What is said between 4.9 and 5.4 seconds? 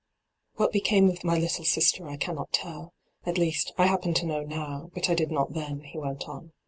but I did